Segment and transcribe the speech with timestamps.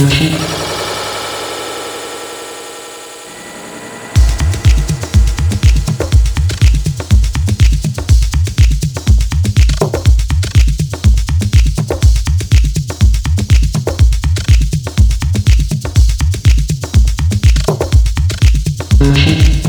[0.00, 0.32] Musik.
[19.00, 19.59] Musik.